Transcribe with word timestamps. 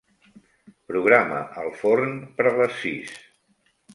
Programa 0.91 1.41
el 1.63 1.69
forn 1.83 2.17
per 2.39 2.47
a 2.53 2.57
les 2.63 2.75
sis. 2.87 3.15